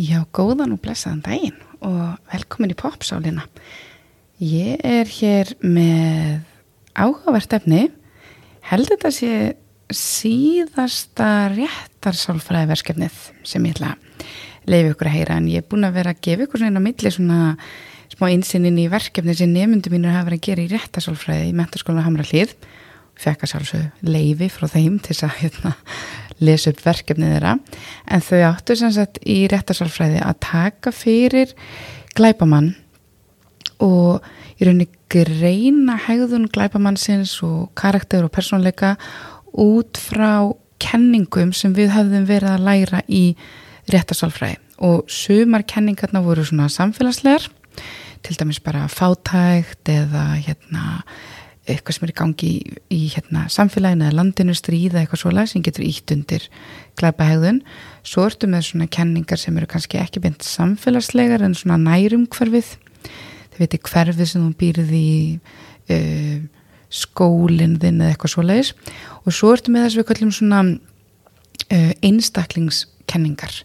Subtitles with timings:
[0.00, 3.42] Já, góðan og blessaðan daginn og velkomin í popsálina.
[4.40, 6.38] Ég er hér með
[6.96, 7.82] áhugavert efni.
[8.64, 9.32] Heldur þetta sé
[9.92, 14.24] síðasta réttarsálfræðiverskefnið sem ég ætla að
[14.70, 16.80] leiði ykkur að heyra en ég er búin að vera að gefa ykkur svona inn
[16.80, 17.40] á milli svona
[18.14, 22.06] smá einsinn í verkefni sem nefnundu mínur hafa verið að gera í réttarsálfræði í mentarskóla
[22.06, 22.56] Hamra hlýð
[23.20, 25.74] fekk að sjálfsögðu leiði frá þeim til að hérna,
[26.40, 27.56] lesa upp verkefnið þeirra.
[28.08, 31.52] En þau áttu sem sagt í réttarsálfræði að taka fyrir
[32.16, 32.72] glæpamann
[33.80, 34.24] og
[34.60, 38.96] í rauninni greina hegðun glæpamannsins og karakter og persónleika
[39.52, 43.24] út frá kenningum sem við hafðum verið að læra í
[43.90, 44.60] réttarsálfræði.
[44.80, 47.50] Og sumar kenningarna voru svona samfélagslegar
[48.24, 51.02] til dæmis bara fátækt eða hérna
[51.68, 55.64] eitthvað sem er í gangi í, í hérna, samfélaginu eða landinu stríða eitthvað svolega sem
[55.64, 56.46] getur ítt undir
[56.98, 57.60] glæpa hegðun
[58.06, 62.72] svo ertu með svona kenningar sem eru kannski ekki beint samfélagslegar en svona nærum hverfið
[63.52, 65.10] þið veitir hverfið sem þú býrið í
[65.92, 66.38] uh,
[66.90, 68.72] skólinn þinn eða eitthvað svoleiðis.
[69.24, 73.60] Og svo ertu með þess að við kallum svona uh, einstaklingskenningar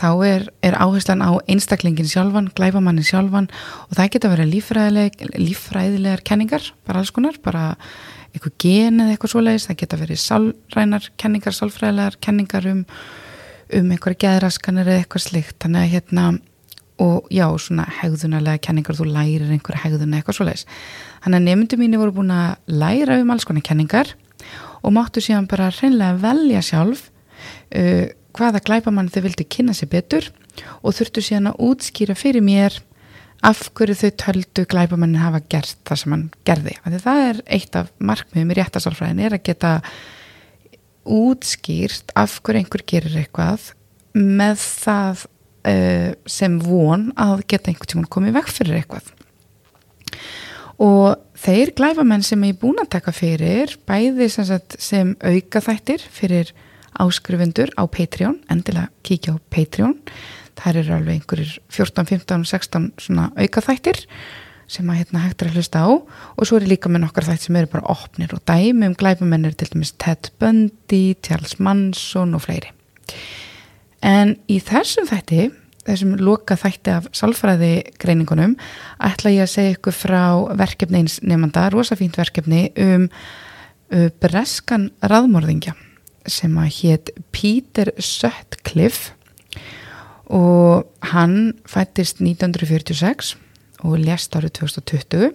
[0.00, 3.50] þá er, er áherslan á einstaklingin sjálfan, glæfamannin sjálfan
[3.88, 7.72] og það geta verið líffræðileg, líffræðilegar kenningar, bara alls konar, bara
[8.32, 12.86] eitthvað gen eða eitthvað svoleiðis, það geta verið sálrænar kenningar, sálfræðilegar kenningar um,
[13.76, 16.26] um einhverja geðraskanir eða eitthvað slikt, þannig að hérna
[17.02, 20.66] og já, svona hegðunarlega kenningar þú lærir einhverja hegðuna eitthvað svoleiðis.
[21.24, 24.12] Þannig að nefndu mínu voru búin að læra um alls konar kenningar
[24.82, 27.08] og máttu síðan bara hreinlega velja sjálf
[27.74, 30.30] uh, hvaða glæpamann þau vildi kynna sér betur
[30.82, 32.78] og þurftu síðan að útskýra fyrir mér
[33.42, 36.76] af hverju þau töldu glæpamannin hafa gert það sem hann gerði.
[37.02, 39.72] Það er eitt af markmiðum í réttasálfræðin er að geta
[41.02, 43.72] útskýrt af hverju einhver gerir eitthvað
[44.14, 49.10] með það uh, sem von að geta einhvern tíma komið vekk fyrir eitthvað.
[50.82, 54.46] Og þeir glæpamenn sem ég er búin að taka fyrir, bæði sem,
[54.78, 56.52] sem auka þættir fyrir
[57.00, 59.96] áskrifundur á Patreon, endilega kíkja á Patreon,
[60.58, 64.02] það eru alveg einhverjir 14, 15, 16 svona auka þættir
[64.72, 65.90] sem að hérna hægt er að hlusta á.
[66.38, 69.56] Og svo er líka með nokkar þætt sem eru bara opnir og dæmi um glæpumennir
[69.58, 72.72] til dæmis Ted Bundy, Charles Manson og fleiri.
[74.02, 75.50] En í þessum þætti,
[75.86, 78.56] þessum loka þætti af salfræði greiningunum,
[79.02, 80.24] ætla ég að segja ykkur frá
[80.58, 85.76] verkefni eins nefnda, rosafínt verkefni um uh, breskan raðmörðingja
[86.26, 89.14] sem að hétt Peter Sutcliffe
[90.32, 93.34] og hann fættist 1946
[93.82, 95.32] og lest árið 2020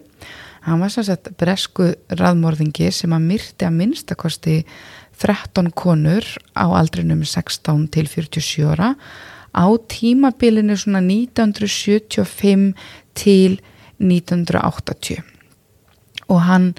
[0.67, 4.57] hann var sannsagt bresku raðmörðingi sem að myrti að minnstakosti
[5.17, 8.93] 13 konur á aldrinum 16 til 47 ára.
[9.57, 12.75] Á tímabilinu svona 1975
[13.17, 13.57] til
[13.97, 15.23] 1980
[16.27, 16.73] og hann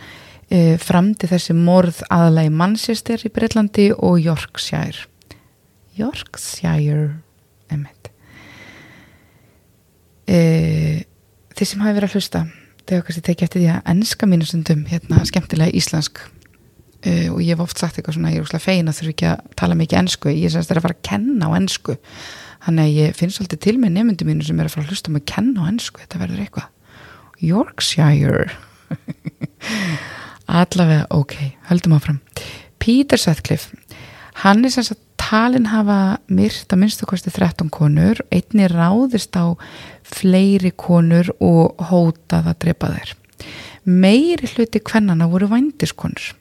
[0.51, 5.07] e, fram til þessi morð aðalega í Manchester í Breitlandi og Yorkshire.
[5.99, 7.19] Yorkshire
[7.73, 8.09] emitt
[10.29, 11.05] e,
[11.57, 12.43] þeir sem hafi verið að hlusta
[12.89, 16.21] þegar kannski tekið eftir því að ennska mínu stundum hérna skemmtilega íslensk.
[17.05, 19.43] E, og ég hef oft sagt eitthvað svona ég er úrslega feina þurfi ekki að
[19.61, 21.95] tala mikið ennsku ég semst er að fara að kenna á ennsku
[22.65, 25.13] þannig að ég finn svolítið til með nefndi mínu sem er að fara að hlusta
[25.13, 26.73] um að kenna á ennsku þetta verður eitthvað.
[27.39, 28.49] Yorkshire
[30.49, 31.37] allavega ok,
[31.69, 32.19] höldum áfram.
[32.79, 33.77] Peter Sutcliffe
[34.45, 39.53] hann er sem sagt talin hafa myrt að minnstu kosti 13 konur einni ráðist á
[40.07, 43.15] fleiri konur og hótað að drepa þær.
[43.89, 46.33] Meiri hluti kvennana voru vændiskonur.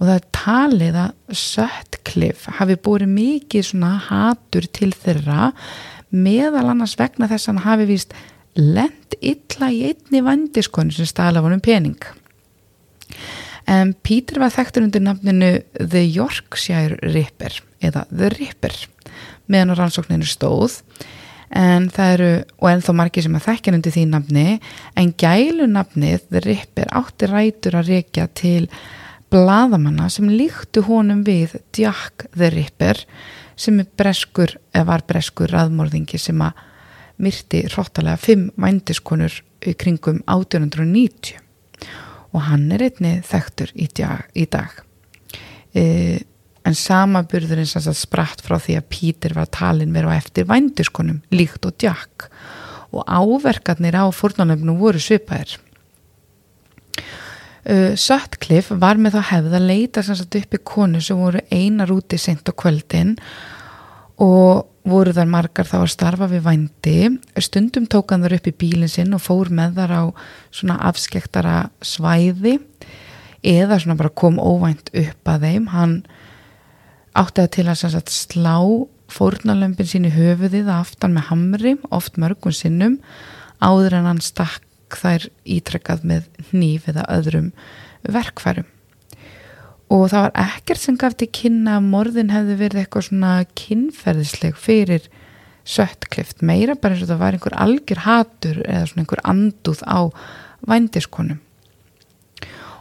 [0.00, 5.52] Og það er talið að Sutcliffe hafi búið mikið svona hatur til þeirra
[6.12, 8.16] meðal annars vegna þess að hann hafi víst
[8.58, 12.02] lend illa í einni vandiskonu sem stala vonum pening
[13.70, 18.74] En Pítur var þekktur undir nafninu The Yorkshire Ripper eða The Ripper
[19.50, 20.80] meðan á rannsókninu stóð.
[21.52, 22.30] En það eru,
[22.64, 24.46] og ennþá margir sem að þekkja undir því nafni,
[24.96, 28.70] en gælu nafnið The Ripper átti rætur að reykja til
[29.32, 33.04] bladamanna sem líktu honum við Jack The Ripper
[33.56, 36.64] sem breskur, var breskur raðmórðingi sem að
[37.22, 39.36] myrti hróttalega fimm vændiskonur
[39.78, 41.41] kringum 1890
[42.32, 44.78] og hann er einni þekktur í dag, í dag.
[45.76, 45.84] E,
[46.62, 51.20] en sama burðurinn sem spratt frá því að Pítur var talin verið á eftir vændiskonum
[51.34, 52.28] líkt og Jack.
[52.92, 55.56] Og áverkarnir á fórnálefnum voru svipaðir.
[57.62, 62.18] Uh, Sutcliffe var með þá hefð að leita upp í konu sem voru einar úti
[62.18, 63.14] sent á kvöldin.
[64.18, 66.96] Og voru þar margar þá að starfa við vændi.
[67.38, 70.02] Stundum tók hann þar upp í bílinn sinn og fór með þar á
[70.50, 72.58] svona afskektara svæði
[73.46, 75.70] eða svona bara kom óvænt upp að þeim.
[75.74, 75.94] Hann
[77.18, 78.58] átti að til að sagt, slá
[79.12, 82.98] fórnalömpin sín í höfuðið aftan með hamri, oft mörgum sinnum
[83.62, 87.52] áður en hann stakk þær ítrekkað með hníf eða öðrum
[88.02, 88.68] verkfærum
[89.92, 94.56] og það var ekkert sem gaf til kynna að morðin hefði verið eitthvað svona kynferðisleg
[94.56, 95.08] fyrir
[95.68, 100.00] söttklift, meira bara eins og það var einhver algjör hatur eða svona einhver anduð á
[100.66, 101.42] vændiskonum.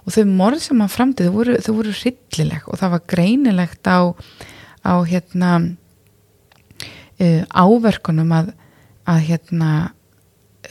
[0.02, 4.00] Og þau morð sem hann framtið þau voru, voru rillileg og það var greinilegt á,
[4.82, 5.52] á hérna
[7.22, 8.54] uh, áverkunum að,
[9.06, 9.74] að hérna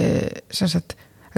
[0.00, 0.96] uh, sem sagt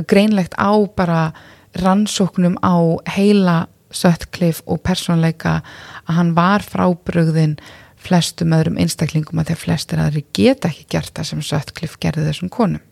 [0.08, 1.32] greinlegt á bara
[1.76, 3.66] rannsóknum á heila
[3.96, 5.60] Sutcliffe og persónleika
[6.06, 7.58] að hann var frábrögðin
[8.02, 12.50] flestum öðrum einstaklingum að að flestir aðri geta ekki gert það sem Sutcliffe gerði þessum
[12.52, 12.82] konum.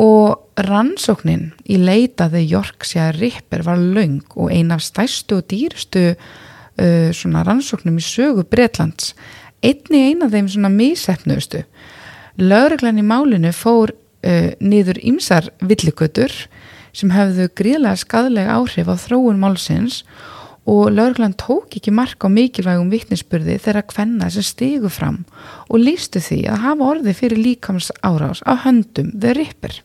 [0.00, 7.42] Og rannsóknin í leitaði Yorkshire Ripper var laung og ein af stæstu og dýrstu uh,
[7.44, 9.12] rannsóknum í sögu Breitlands.
[9.62, 11.66] Einni eina af þeim svona mísefnustu.
[12.40, 16.32] Lögreglan í málinu fór uh, niður ymsar villigötur
[16.92, 20.02] sem hefðu gríðlega skadlega áhrif á þróun málsins
[20.68, 25.24] og laurglann tók ekki marka á mikilvægum vittnisspurði þegar hvenna sem stigu fram
[25.68, 29.80] og lístu því að hafa orði fyrir líkams árás á höndum þeir rippir.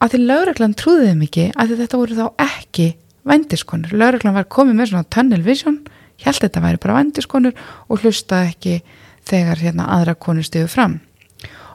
[0.00, 2.88] Að því laurglann trúði þeim ekki að þetta voru þá ekki
[3.28, 3.92] vendiskonur.
[3.92, 5.80] Laurglann var komið með svona tunnel vision,
[6.24, 7.58] held þetta væri bara vendiskonur
[7.88, 8.74] og hlustaði ekki
[9.28, 10.98] þegar hérna aðra konur stigu fram.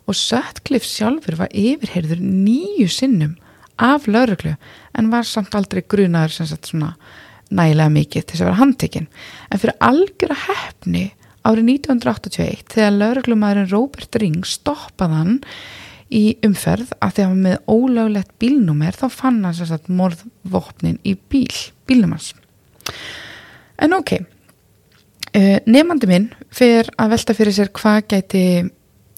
[0.10, 3.36] Og Sutcliffe sjálfur var yfirherður nýju sinnum
[3.80, 4.56] af lauruglu
[4.98, 6.94] en var samt aldrei grunaður sem sagt svona
[7.50, 9.08] nægilega mikið til þess að vera handtekinn.
[9.50, 11.06] En fyrir algjör að hefni
[11.48, 15.40] árið 1981 þegar lauruglumæðurinn Robert Ring stoppaðan
[16.14, 21.00] í umferð að því að hann með ólöglegt bílnúmer þá fann hann sem sagt morðvopnin
[21.06, 21.54] í bíl,
[21.90, 22.34] bílnum hans.
[23.80, 28.44] En ok, uh, nefandi minn fyrir að velta fyrir sér hvað gæti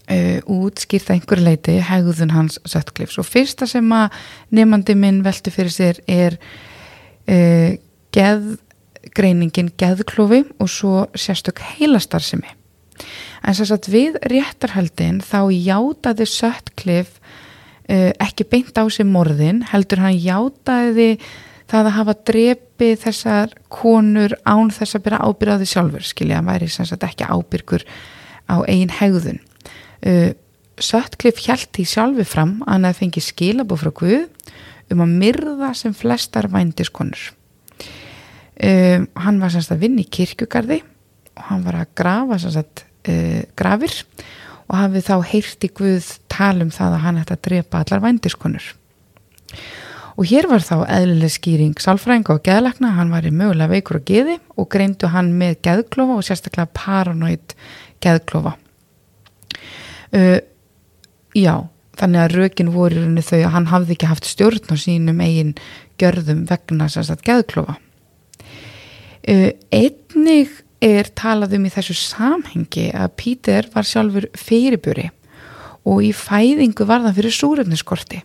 [0.10, 4.18] uh, útskýrta einhver leiti hegðun hans Sutcliffe og fyrsta sem að
[4.56, 6.40] nefandi minn velti fyrir sér er
[7.30, 7.78] uh,
[8.16, 12.58] geðgreiningin geðklofi og svo sérstök heilastarsimi
[13.42, 17.22] en þess að við réttarhaldin þá játaði Sutcliffe
[17.90, 21.16] uh, ekki beint á sig morðin heldur hann játaði
[21.72, 26.68] það að hafa drepið þessar konur án þess að byrja ábyrjaði sjálfur skilja, hann væri
[26.72, 27.86] sem sagt ekki ábyrgur
[28.52, 29.40] á eigin hegðun
[30.02, 30.32] Uh,
[30.82, 34.54] Söttklif hjælt í sjálfi fram að hann hefði fengið skilabóð frá Guð
[34.92, 37.28] um að myrða sem flestar vændiskonur.
[38.62, 40.82] Uh, hann var semst að vinna í kirkjugarði
[41.38, 43.94] og hann var að grafa semst uh, grafir
[44.72, 48.68] og hafið þá heyrti Guð talum það að hann ætti að drepa allar vændiskonur.
[50.20, 54.08] Og hér var þá eðlileg skýring sálfrænga og geðlakna, hann var í mögulega veikur og
[54.08, 57.56] geði og greindu hann með geðklofa og sérstaklega paranoid
[58.04, 58.58] geðklofa.
[60.12, 60.40] Uh,
[61.38, 61.56] já,
[62.00, 65.54] þannig að rökin voru þau að hann hafði ekki haft stjórn á sínum eigin
[66.02, 67.78] görðum vegna sérstaklega geðklofa.
[69.22, 75.12] Uh, einnig er talað um í þessu samhengi að Pítur var sjálfur fyrirbúri
[75.86, 78.22] og í fæðingu var það fyrir súröfniskorti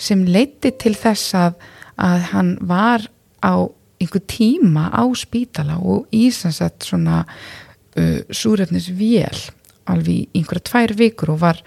[0.00, 1.60] sem leiti til þess að,
[2.00, 3.04] að hann var
[3.44, 3.68] á
[4.00, 9.50] einhver tíma á spítala og ísansett svona uh, súröfnisvél
[9.92, 11.62] alveg í einhverja tvær vikur og var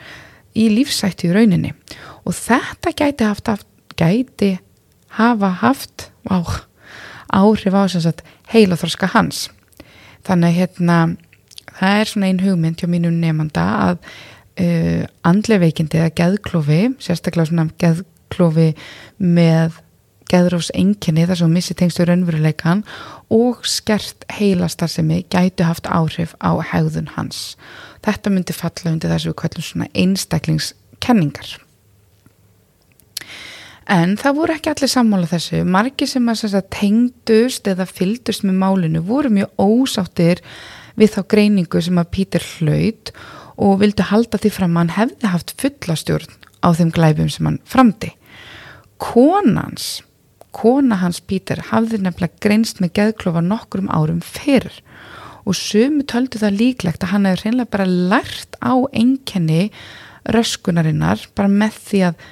[0.54, 1.74] í lífsætti í rauninni.
[2.24, 3.68] Og þetta gæti haft, haft
[4.00, 4.58] gæti
[5.18, 6.42] hafa haft á,
[7.34, 7.84] áhrif á
[8.54, 9.50] heila þorska hans.
[10.24, 10.98] Þannig hérna
[11.80, 13.96] það er svona ein hugmynd hjá mínu nefnda að
[14.62, 18.74] uh, andleveikindi eða geðklofi sérstaklega svona geðklofi
[19.18, 19.80] með
[20.34, 22.82] geðrófs enginni þar sem missi tengstur raunveruleikan
[23.34, 27.54] og skert heilastar sem gætu haft áhrif á hegðun hans
[28.04, 31.54] þetta myndi falla undir þessu við kallum svona einstaklingskenningar.
[33.92, 35.64] En það voru ekki allir sammála þessu.
[35.68, 40.44] Margi sem að tengdust eða fyldust með málinu voru mjög ósáttir
[40.96, 43.12] við þá greiningu sem að Pítur hlaut
[43.58, 47.60] og vildu halda því fram að hann hefði haft fullastjórn á þeim glæfum sem hann
[47.68, 48.14] framdi.
[49.04, 50.02] Konans,
[50.56, 54.94] kona hans Pítur hafði nefnilega greinst með geðklofa nokkrum árum fyrir og
[55.52, 59.66] sumu töldu það líklegt að hann hefur hreinlega bara lært á enkenni
[60.32, 62.24] röskunarinnar bara með því að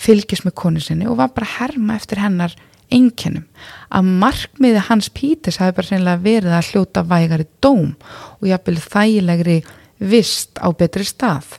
[0.00, 2.54] fylgjast með konu sinni og var bara herma eftir hennar
[2.92, 3.44] einkennum.
[3.90, 7.92] Að markmiði hans Píters hafi bara sennilega verið að hljóta vægari dóm
[8.38, 9.58] og jafnvel þægilegri
[9.98, 11.58] vist á betri stað.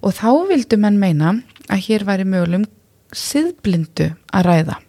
[0.00, 1.34] Og þá vildu menn meina
[1.66, 2.68] að hér væri mögulegum
[3.16, 4.80] siðblindu að ræða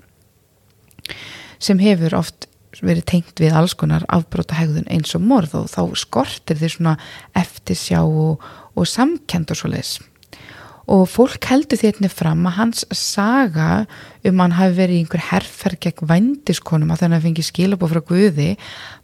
[1.64, 2.46] sem hefur oft
[2.82, 6.98] verið tengt við alls konar afbróta hegðun eins og morð og þá skortir því svona
[7.38, 8.44] eftirsjá og,
[8.76, 9.98] og samkend og svo leiðis
[10.88, 13.70] og fólk heldur því einnig fram að hans saga
[14.28, 18.48] um hann hafi verið í einhver herrferð gegn vændiskonum að þennan fengi skilabóð frá Guði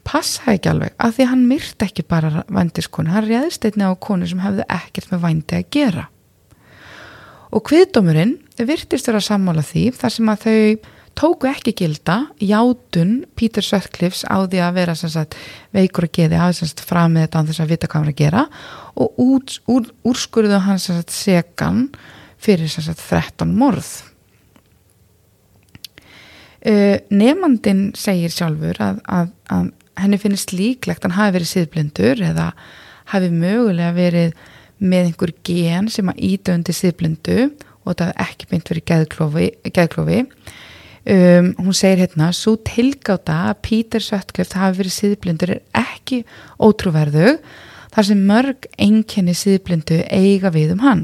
[0.08, 4.30] passaði ekki alveg að því hann myrti ekki bara vændiskonu, hann réðist einnig á konu
[4.32, 6.08] sem hefði ekkert með vændi að gera.
[7.54, 10.60] Og hviðdómurinn virtist vera að sammála því þar sem að þau
[11.18, 15.38] tóku ekki gilda játun Pítur Sökkliffs á því að vera sagt,
[15.76, 18.22] veikur að geði hafið fram með þetta án þess að vita hvað hann er að
[18.24, 18.46] gera
[18.94, 21.86] og út, úr, úrskurðu hans sagt, segan
[22.44, 23.92] fyrir sagt, 13 morð.
[26.64, 32.52] Uh, nefnandin segir sjálfur að, að, að henni finnist líklegt hann hafi verið síðblindur eða
[33.12, 34.38] hafi mögulega verið
[34.84, 37.40] með einhver gen sem að ídöndi síðblindu
[37.84, 40.22] og þetta hefði ekki beint verið geðklofi, geðklofi
[41.04, 46.22] Um, hún segir hérna, svo tilgáta að Pítur Söttklöft hafi verið síðblindur er ekki
[46.64, 47.34] ótrúverðu
[47.92, 51.04] þar sem mörg enginni síðblindu eiga við um hann.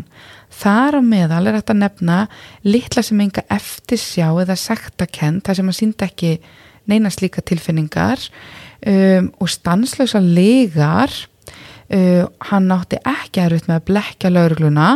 [0.56, 2.22] Þar á meðal er þetta nefna
[2.64, 6.32] litla sem enga eftirsjá eða sektakent þar sem hann sínd ekki
[6.90, 8.24] neina slíka tilfinningar
[8.88, 11.12] um, og stanslösa legar
[11.92, 14.90] um, hann nátti ekki að rutt með að blekja laurugluna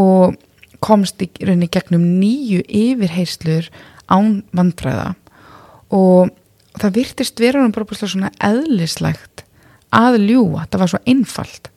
[0.00, 0.40] og
[0.84, 3.70] komst í rauninni gegnum nýju yfirheyslur
[4.12, 5.12] án vandræða.
[5.94, 6.32] Og
[6.80, 9.44] það virtist vera hann bara svona eðlislegt
[9.94, 11.70] að ljúa, það var svo einfalt.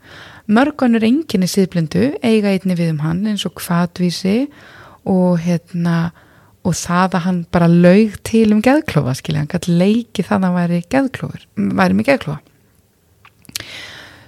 [0.47, 4.47] Mörgunur enginni síðblindu eiga einni við um hann eins og kvatvísi
[5.07, 6.13] og hérna
[6.67, 10.47] og það að hann bara laug til um geðklofa, skilja, hann gæti leiki það að
[10.47, 11.45] hann væri geðklofur,
[11.79, 12.41] væri með geðklofa.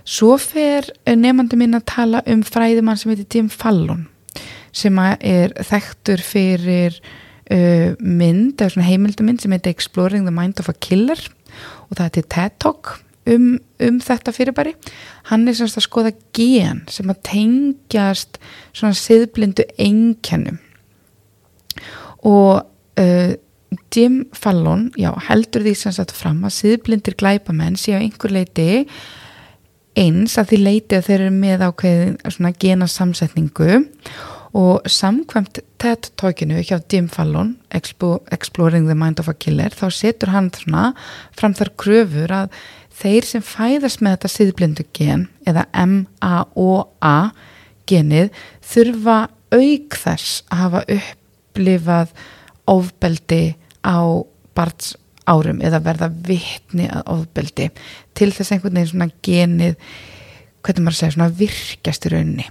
[0.10, 4.08] Svo fer nefnandi mín að tala um fræðimann sem heitir Jim Fallon
[4.76, 6.98] sem er þekktur fyrir
[7.54, 11.20] uh, mynd, eða svona heimildumynd sem heitir Exploring the Mind of a Killer
[11.90, 12.96] og það til TED Talk
[13.30, 13.52] um,
[13.86, 14.74] um þetta fyrirbæri.
[15.30, 18.40] Hann er svona að skoða gen sem að tengjast
[18.72, 20.60] svona siðblindu einkennum.
[22.28, 22.66] Og
[23.00, 23.32] uh,
[23.94, 28.86] Jim Fallon já, heldur því sem sagt fram að siðblindir glæpamenn sé á einhver leiti
[30.00, 33.80] eins að því leiti að þeir eru með ákveðin svona genasamsetningu
[34.58, 40.50] og samkvæmt TED-tókinu hjá Jim Fallon Exploring the Mind of a Killer þá setur hann
[40.56, 40.90] svona
[41.38, 42.58] fram þar kröfur að
[43.00, 47.16] þeir sem fæðast með þetta síðblindu gen eða M-A-O-A
[47.90, 48.34] genið
[48.74, 49.20] þurfa
[49.56, 52.14] auk þess að hafa upplifað
[52.70, 53.44] ofbeldi
[53.82, 54.00] á
[54.58, 54.94] barns
[55.30, 57.70] árum eða verða vittni að ofbeldi
[58.18, 59.76] til þess einhvern veginn svona genið
[60.60, 62.50] hvernig maður segja svona virkjast í rauninni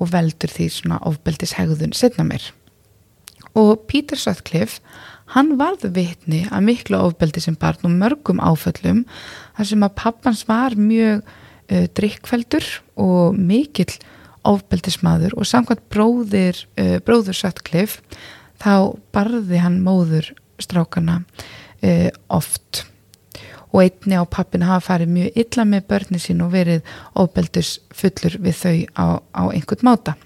[0.00, 2.50] og veldur því svona ofbeldishegðun setna mér.
[3.58, 4.80] Og Peter Sutcliffe,
[5.34, 9.04] hann varð vitni að miklu ofbeldi sem barn og mörgum áföllum
[9.58, 12.66] þar sem að pappans var mjög uh, drikkveldur
[13.00, 13.92] og mikill
[14.48, 18.02] ofbeldismadur og samkvæmt bróðir, uh, bróður Sutcliffe
[18.60, 22.84] þá barði hann móður strákana uh, oft
[23.70, 26.82] og einni á pappin hafa farið mjög illa með börni sín og verið
[27.18, 30.16] ofbeldus fullur við þau á, á einhvern máta.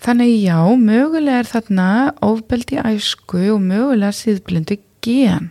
[0.00, 1.86] Þannig já, mögulega er þarna
[2.24, 5.50] ofbeldi æsku og mögulega síðblindu gen.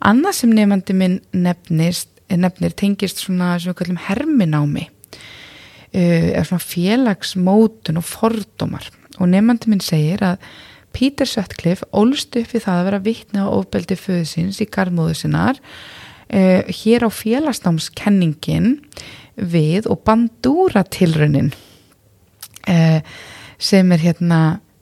[0.00, 6.64] Annað sem nefandi minn nefnist, nefnir tengist svona sem við kallum herminámi uh, eða svona
[6.64, 8.88] félagsmótun og fordómar
[9.20, 10.40] og nefandi minn segir að
[10.96, 15.60] Peter Sutcliffe ólst upp við það að vera vittna á ofbeldi föðsins í garðmóðu sinnar
[15.60, 18.78] uh, hér á félagsnámskenningin
[19.36, 21.52] við og bandúra tilraunin
[22.66, 23.00] uh,
[23.58, 24.40] sem er hérna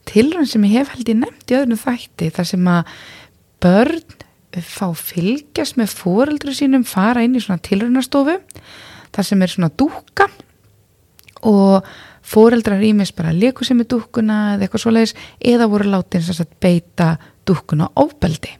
[0.08, 2.94] tilraun sem ég hef held ég nefnt í öðrum þætti þar sem að
[3.64, 4.22] börn
[4.62, 8.38] fá fylgjast með fóreldru sínum fara inn í svona tilraunastofu
[9.14, 10.28] þar sem er svona dúka
[11.44, 11.86] og
[12.24, 15.14] fóreldrar ímis bara leiku sem er dúkkuna eða eitthvað svoleiðis
[15.52, 17.08] eða voru látin að beita
[17.46, 18.50] dúkkuna ofbeldi.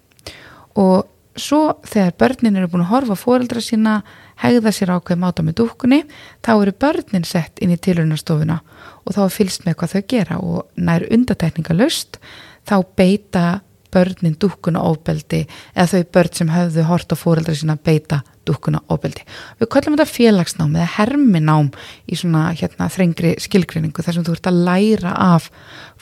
[0.76, 1.08] Og
[1.40, 4.02] svo þegar börnin eru búin að horfa fóreldra sína
[4.42, 6.02] hegða sér ákveð máta með dúkkunni
[6.44, 8.60] þá eru börnin sett inn í tilhörnastofuna
[9.04, 10.38] og þá er fylst með hvað þau gera.
[10.38, 12.20] Og nær undatekninga löst
[12.68, 13.44] þá beita
[13.94, 19.24] börnin dúkkuna ofbeldi eða þau börn sem höfðu hort á fóreldra sína beita dúkkuna ofbeldi.
[19.60, 21.70] Við kallum þetta félagsnám eða herminám
[22.04, 25.48] í svona hérna þrengri skilgrinningu þar sem þú ert að læra af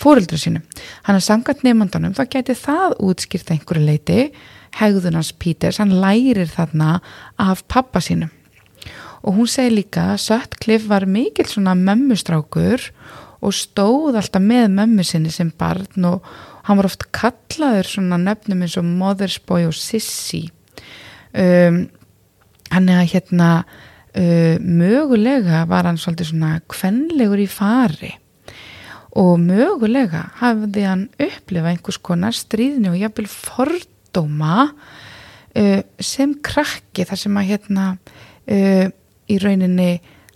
[0.01, 0.67] fóreldru sínum.
[1.07, 4.21] Hann er sangat nefndanum, þá geti það útskýrt einhverju leiti,
[4.81, 6.97] hegðunars Píters, hann lærir þarna
[7.41, 8.33] af pappa sínum.
[9.23, 12.89] Og hún segir líka að Sutcliffe var mikil svona mömmustrákur
[13.43, 16.27] og stóð alltaf með mömmu sinni sem barn og
[16.67, 20.47] hann var oft kallaður svona nöfnum eins og Mother's Boy og Sissy.
[21.33, 21.87] Um,
[22.73, 28.13] hann er að hérna uh, mögulega var hann svolítið svona kvenlegur í fari.
[29.19, 37.25] Og mögulega hafði hann upplifað einhvers konar stríðni og jafnvel fordóma uh, sem krakki þar
[37.27, 38.87] sem að hérna uh,
[39.29, 39.93] í rauninni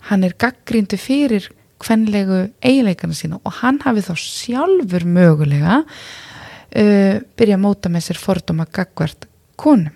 [0.07, 1.49] hann er gaggríndu fyrir
[1.83, 8.21] kvenlegu eiginleikana sína og hann hafi þá sjálfur mögulega uh, byrja að móta með sér
[8.21, 9.27] fordóma gagvert
[9.59, 9.93] konum.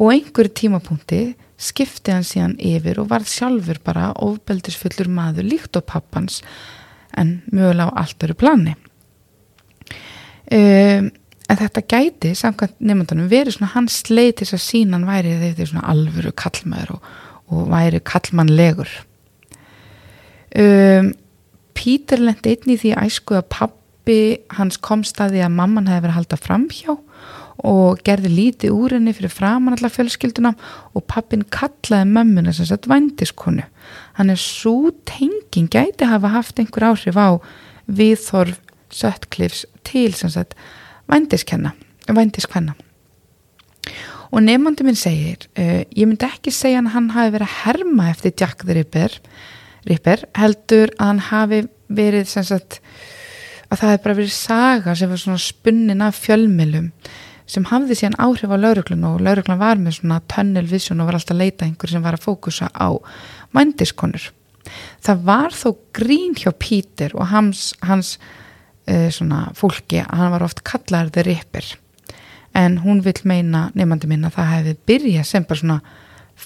[0.00, 1.22] Og einhverju tímapunkti
[1.60, 6.40] skipti hann síðan yfir og varð sjálfur bara ofbeldisfullur maður líkt á pappans
[7.18, 8.76] en mögulega á allt öru plani.
[10.50, 11.10] Um,
[11.50, 15.62] en þetta gæti samkvæmt nefndunum verið svona hans leið til þess að sínan væri þegar
[15.64, 17.08] er svona alvöru kallmaður og,
[17.50, 18.92] og væri kallmannlegur
[20.58, 21.12] um,
[21.80, 24.18] Pítur lendi einni því æsku að pappi
[24.56, 26.96] hans kom staði að mamman hefði verið að halda framhjá
[27.70, 30.54] og gerði lítið úr henni fyrir framann allar fjölskylduna
[30.96, 33.66] og pappin kallaði mömmuna sem sagt vandiskonu
[34.18, 37.36] hann er svo tenging gæti hafa haft einhver áhrif á
[37.90, 40.56] viðþorf Sutcliffes til sem sagt
[41.10, 41.74] vandiskenna
[42.08, 42.74] vandiskvenna
[44.30, 48.10] og nefnandi minn segir uh, ég myndi ekki segja að hann hafi verið að herma
[48.12, 49.16] eftir Jack the Ripper,
[49.88, 52.80] Ripper heldur að hann hafi verið sem sagt
[53.70, 56.90] að það hefði bara verið saga sem var svona spunnin af fjölmilum
[57.50, 61.18] sem hafði síðan áhrif á lauruglun og lauruglun var með svona tunnel vision og var
[61.18, 62.94] alltaf að leita einhver sem var að fókusa á
[63.56, 64.28] vændiskonur.
[65.02, 68.18] Það var þó grín hjá Pítur og hans, hans
[68.86, 71.66] uh, svona fólki að hann var oft kallar the ripper
[72.54, 75.80] en hún vil meina nefnandi minna að það hefði byrjað sem bara svona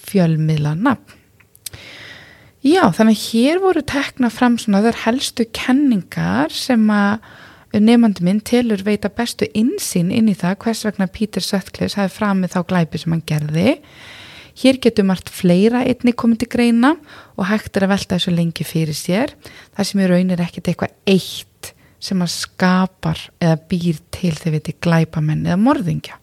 [0.05, 1.21] fjölmiðla nafn.
[2.65, 7.21] Já, þannig hér voru tekna fram svona þar helstu kenningar sem að
[7.77, 12.55] nefnandi minn telur veita bestu insýn inn í það hvers vegna Pítur Söttkleis hafi framið
[12.55, 13.75] þá glæpi sem hann gerði.
[14.57, 16.95] Hér getur margt fleira einni komið til greina
[17.35, 19.37] og hægt er að velta þessu lengi fyrir sér.
[19.77, 24.69] Það sem í raunir ekkert eitthvað eitt sem að skapar eða býr til þegar við
[24.71, 26.17] til glæpamenn eða morðingja.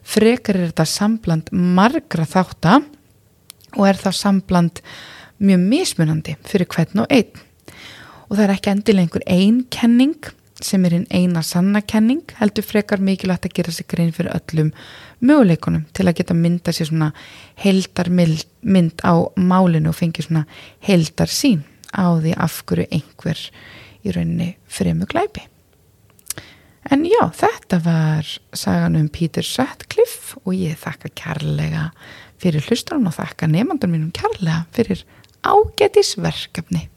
[0.00, 4.86] Frekar er þetta sambland margra þátt og er það sambland
[5.42, 7.42] mjög mismunandi fyrir hvern og einn.
[8.30, 10.30] Og það er ekki endilega einhver einn kenning
[10.62, 14.70] sem er einn eina sannakenning heldur frekar mikilvægt að gera sig grein fyrir öllum
[15.22, 17.10] möguleikunum til að geta mynda sér svona
[17.62, 20.44] heldar mynd á málinu og fengi svona
[20.86, 23.40] heldar sín á því af hverju einhver
[24.02, 25.48] í rauninni fremu glæpi.
[26.90, 28.26] En já, þetta var
[28.58, 31.90] sagan um Pítur Sutcliffe og ég þakka kærlega
[32.42, 35.04] fyrir hlustunum og þakka nefnandum mínum kærlega fyrir
[35.42, 36.90] ágetisverkefni.